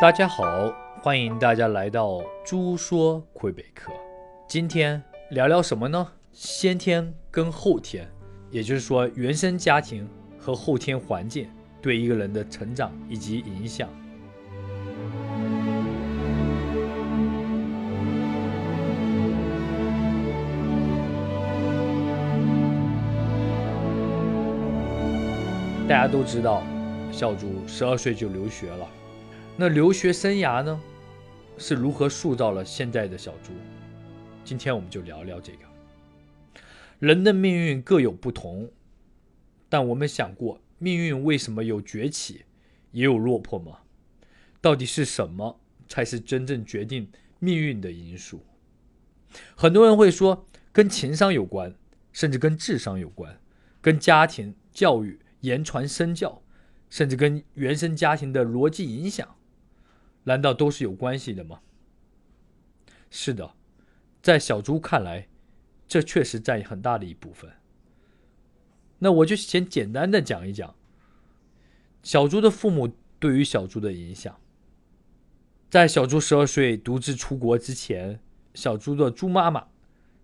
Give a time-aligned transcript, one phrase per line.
[0.00, 3.92] 大家好，欢迎大家来到猪说魁北克。
[4.48, 5.02] 今天
[5.32, 6.08] 聊聊什么呢？
[6.32, 8.08] 先天跟后天，
[8.50, 11.50] 也就是说原生家庭和后天环境
[11.82, 13.90] 对一个人的成长以及影响。
[25.86, 26.62] 大家都知道，
[27.12, 28.88] 小猪十二岁就留学了。
[29.60, 30.80] 那留学生涯呢，
[31.58, 33.52] 是如何塑造了现在的小猪？
[34.42, 35.58] 今天我们就聊聊这个。
[36.98, 38.70] 人的命运各有不同，
[39.68, 42.46] 但我们想过，命运为什么有崛起，
[42.92, 43.80] 也有落魄吗？
[44.62, 48.42] 到底是什么才是真正决定命运的因素？
[49.54, 51.74] 很多人会说，跟情商有关，
[52.14, 53.38] 甚至跟智商有关，
[53.82, 55.20] 跟家庭教育。
[55.40, 56.40] 言传身教，
[56.88, 59.36] 甚至跟原生家庭的逻辑影响，
[60.24, 61.60] 难道都是有关系的吗？
[63.10, 63.54] 是的，
[64.22, 65.26] 在小猪看来，
[65.88, 67.50] 这确实占很大的一部分。
[68.98, 70.74] 那我就先简单的讲一讲
[72.02, 74.38] 小猪的父母对于小猪的影响。
[75.70, 78.20] 在小猪十二岁独自出国之前，
[78.54, 79.68] 小猪的猪妈妈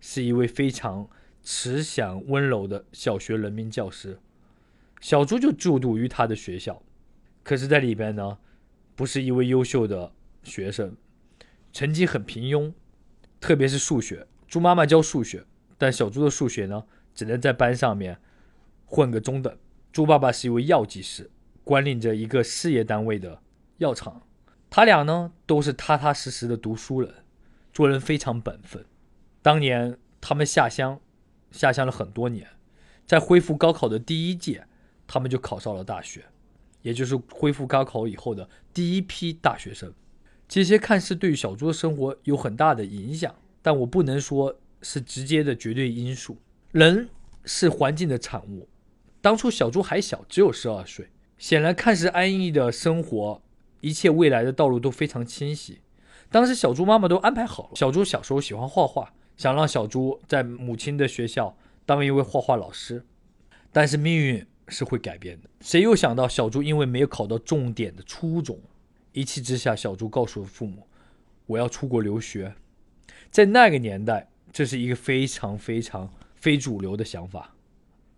[0.00, 1.08] 是一位非常
[1.42, 4.18] 慈祥温柔的小学人民教师。
[5.00, 6.82] 小猪就就读于他的学校，
[7.44, 8.38] 可是，在里边呢，
[8.96, 10.10] 不是一位优秀的
[10.42, 10.96] 学生，
[11.72, 12.72] 成绩很平庸，
[13.38, 14.26] 特别是数学。
[14.48, 15.44] 猪妈妈教数学，
[15.76, 18.18] 但小猪的数学呢，只能在班上面
[18.86, 19.56] 混个中等。
[19.92, 21.30] 猪爸爸是一位药剂师，
[21.62, 23.42] 管理着一个事业单位的
[23.76, 24.22] 药厂。
[24.70, 27.14] 他俩呢，都是踏踏实实的读书人，
[27.72, 28.84] 做人非常本分。
[29.42, 30.98] 当年他们下乡，
[31.50, 32.48] 下乡了很多年，
[33.06, 34.66] 在恢复高考的第一届。
[35.08, 36.24] 他们就考上了大学，
[36.82, 39.92] 也就是恢复高考以后的第一批大学生。
[40.48, 46.36] 这些看似对于小猪的生活有很大的影响，但我不能说是直接的绝对因素。
[46.70, 47.08] 人
[47.44, 48.68] 是环境的产物。
[49.20, 53.42] 当初小猪还小，只有十二岁，显然看似安逸的生活，
[53.80, 55.80] 一切未来的道路都非常清晰。
[56.30, 57.70] 当时小猪妈妈都安排好了。
[57.74, 63.04] 小猪小时候喜欢画画，想让小猪在母亲的学校当一位画画老师，
[63.72, 64.46] 但是命运。
[64.68, 65.48] 是会改变的。
[65.60, 68.60] 谁又想到小猪因为没有考到重点的初中，
[69.12, 70.86] 一气之下，小猪告诉了父母
[71.46, 72.54] ：“我要出国留学。”
[73.30, 77.54] 在那个年代，这是一个非常非常非主流的想法。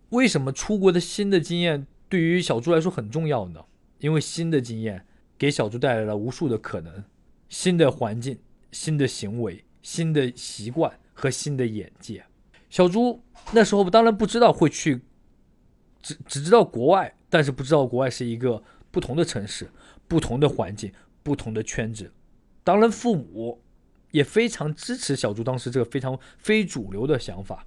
[0.09, 3.63] 为什么出国的新的经验对于小猪来说很重要呢？
[3.99, 5.05] 因为新的经验
[5.37, 7.03] 给小猪带来了无数的可能：
[7.49, 8.39] 新的环境、
[8.71, 12.23] 新的行为、新的习惯和新的眼界。
[12.69, 13.21] 小猪
[13.51, 15.01] 那时候当然不知道会去。
[16.01, 19.69] 只只知道国外，但是不知道国外是一个不同的城市、
[20.07, 20.91] 不同的环境、
[21.23, 22.11] 不同的圈子。
[22.63, 23.61] 当然，父母
[24.11, 27.65] 也非常支持小猪当时这个非常非主流的想法。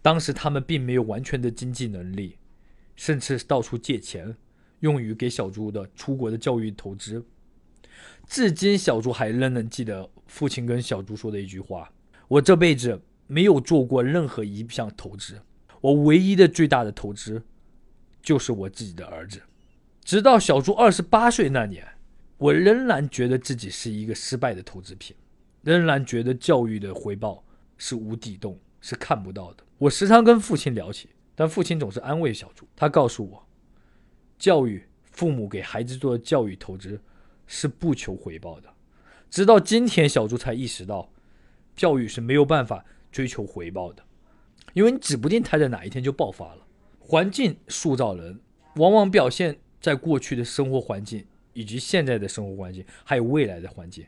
[0.00, 2.38] 当时他们并没有完全的经济能力，
[2.94, 4.36] 甚至到处借钱，
[4.80, 7.24] 用于给小猪的出国的教育投资。
[8.26, 11.90] 至今，小猪还仍能记得父亲跟小猪说的一句话
[12.28, 15.40] ：“我这辈子没有做过任何一项投资。”
[15.80, 17.42] 我唯一的最大的投资，
[18.22, 19.42] 就是我自己的儿子。
[20.04, 21.86] 直到小猪二十八岁那年，
[22.38, 25.14] 我仍然觉得自己是一个失败的投资品，
[25.62, 27.44] 仍然觉得教育的回报
[27.76, 29.64] 是无底洞，是看不到的。
[29.76, 32.66] 我时常跟父亲聊起，但父亲总是安慰小猪。
[32.74, 33.46] 他告诉我，
[34.38, 37.00] 教育父母给孩子做的教育投资
[37.46, 38.68] 是不求回报的。
[39.30, 41.10] 直到今天，小猪才意识到，
[41.76, 44.02] 教育是没有办法追求回报的。
[44.78, 46.64] 因为你指不定它在哪一天就爆发了。
[47.00, 48.38] 环境塑造人，
[48.76, 54.06] 往往表现在过去的生活环境，以及现在的生活环境，还有未来的环境。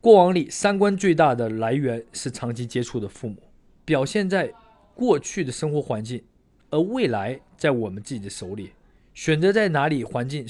[0.00, 3.42] 过往里，三观最大的来源是长期接触的父母，
[3.84, 4.50] 表现在
[4.94, 6.24] 过去的生活环境，
[6.70, 8.72] 而未来在我们自己的手里，
[9.12, 10.46] 选择在哪里环境，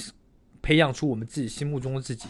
[0.62, 2.28] 培养出我们自己心目中的自己，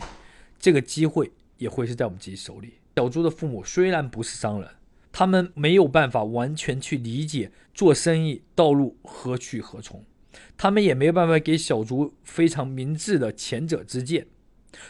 [0.58, 2.76] 这个机会也会是在我们自己手里。
[2.96, 4.70] 小猪的父母虽然不是商人。
[5.12, 10.04] 他们没有办法完全去理解做生意道路何去何从，
[10.56, 14.26] 他们也没有办法给小猪非常明智的前者之鉴。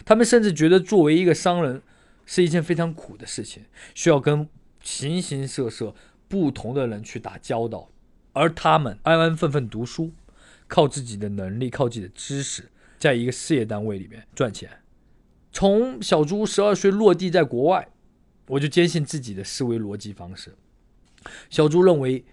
[0.04, 1.82] 他们甚至觉得作为一个商人
[2.26, 3.64] 是一件非常苦的事情，
[3.94, 4.46] 需要跟
[4.82, 5.94] 形形色色
[6.28, 7.88] 不同的人去打交道，
[8.34, 10.12] 而他们安安分分读书，
[10.68, 14.70] 靠自己的能力，靠自己的知识，在一个事业单位里面赚钱。
[15.50, 17.88] 从小猪十二岁落地在国外。
[18.50, 20.52] 我就坚信自己的思维逻辑方式。
[21.48, 22.24] 小猪认为，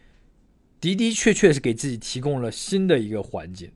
[0.81, 3.71] 的的确确是给自己提供了新的一个环境，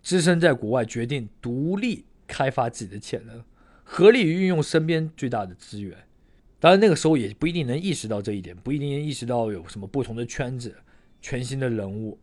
[0.00, 3.42] 置身在国外，决定独立开发自己的潜能
[3.82, 5.96] 合理运用身边最大的资源。
[6.60, 10.76] 当然，那个时候也不一定能意识到这一点，不一定意识到有什么不同的圈子、
[11.20, 12.16] 全新的人物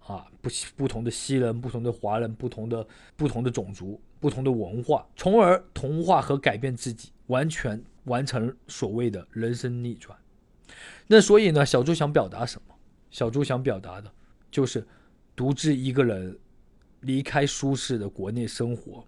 [0.00, 2.86] 啊，不不同的西人、不同的华人、不同的
[3.16, 10.18] 不同的种族、不同的文化，从而同化和改变自己，完全完成所谓的人生逆转。
[11.06, 12.74] 那所以呢，小猪想表达什么？
[13.12, 14.12] 小猪想表达的
[14.50, 14.84] 就是
[15.36, 16.36] 独自一个人
[17.02, 19.06] 离开舒适的国内生活，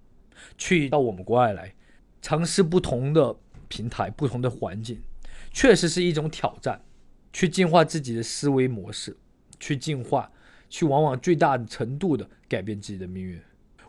[0.56, 1.74] 去到我们国外来，
[2.22, 3.36] 尝试不同的。
[3.70, 4.98] 平台不同的环境，
[5.52, 6.82] 确实是一种挑战。
[7.34, 9.14] 去进化自己的思维模式，
[9.60, 10.32] 去进化，
[10.70, 13.38] 去往往最大程度的改变自己的命运。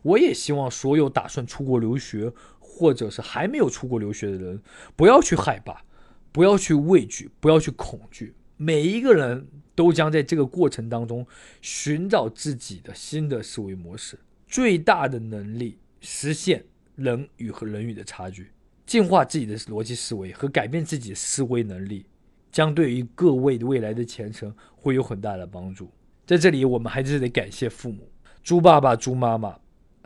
[0.01, 4.61] 我也希望所有打算出国留学，或者是还没有出国留学的人，
[4.95, 5.83] 不要去害怕，
[6.31, 8.33] 不要去畏惧，不要去恐惧。
[8.57, 11.25] 每一个人都将在这个过程当中
[11.61, 16.63] 寻找自己的新的思维模式，最大的能力实现
[16.95, 18.51] 人与和人与的差距。
[18.85, 22.05] 进化自己的逻辑思维和改变自己的思维能力，
[22.51, 25.91] 将对于各位未来的前程会有很大的帮助。
[26.25, 28.11] 在这里，我们还是得感谢父母，
[28.41, 29.55] 猪爸爸、猪妈妈，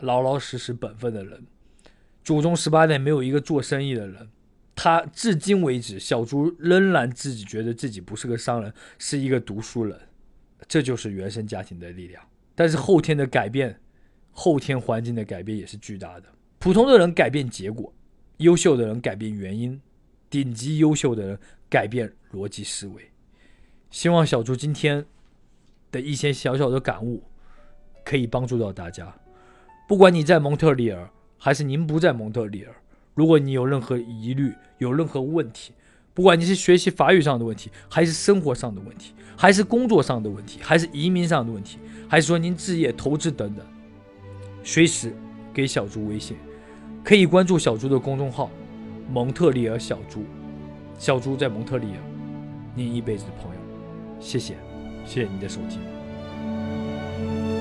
[0.04, 1.44] 老老实实本分的人。
[2.22, 4.28] 祖宗十八代没有一个做生意的人，
[4.74, 9.98] 他至今为止，小猪仍然自己觉得自己不是个商人，是一个读书人。
[10.66, 12.22] 这就是原生家庭的力量。
[12.54, 13.78] 但是后天的改变，
[14.30, 16.26] 后天环境的改变也是巨大的。
[16.58, 17.92] 普通的人改变结果。
[18.38, 19.80] 优秀的人改变原因，
[20.28, 23.12] 顶级优秀的人改变逻辑思维。
[23.90, 25.06] 希望小猪今天
[25.92, 27.22] 的一些小小的感悟
[28.04, 29.16] 可以帮助到大家。
[29.86, 32.74] 不管你在蒙特利尔，还是您不在蒙特利尔，
[33.14, 35.72] 如果你有任何疑虑、有任何问题，
[36.14, 41.78] 不管你是学习法语上的问题，还是生活上的问题，还是工作上的问题，还是移民上的问题，
[42.08, 43.64] 还是说您置业、投资等等，
[44.62, 45.14] 随时
[45.52, 46.36] 给小猪微信。
[47.02, 48.50] 可以关注小猪的公众号
[49.12, 50.24] “蒙特利尔小猪”，
[50.98, 51.98] 小猪在蒙特利尔，
[52.74, 53.60] 您一辈子的朋友，
[54.18, 54.54] 谢谢，
[55.04, 57.53] 谢谢你的收听。